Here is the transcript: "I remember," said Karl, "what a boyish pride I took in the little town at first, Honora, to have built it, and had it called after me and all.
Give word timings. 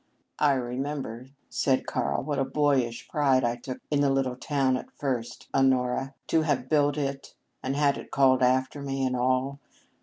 "I 0.39 0.53
remember," 0.53 1.27
said 1.47 1.85
Karl, 1.85 2.23
"what 2.23 2.39
a 2.39 2.43
boyish 2.43 3.07
pride 3.07 3.43
I 3.43 3.55
took 3.57 3.77
in 3.91 4.01
the 4.01 4.09
little 4.09 4.35
town 4.35 4.75
at 4.75 4.89
first, 4.97 5.47
Honora, 5.53 6.15
to 6.25 6.41
have 6.41 6.67
built 6.69 6.97
it, 6.97 7.35
and 7.61 7.75
had 7.75 7.99
it 7.99 8.09
called 8.09 8.41
after 8.41 8.81
me 8.81 9.05
and 9.05 9.15
all. 9.15 9.59